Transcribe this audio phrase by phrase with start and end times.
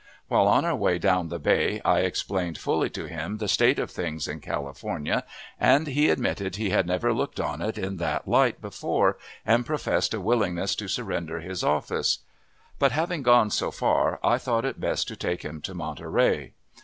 [0.29, 3.91] While on our way down the bay, I explained fully to him the state of
[3.91, 5.23] things in California,
[5.59, 10.15] and he admitted he had never looked on it in that light before, and professed
[10.15, 12.17] a willingness to surrender his office;
[12.79, 16.53] but, having gone so far, I thought it best to take him to Monterey.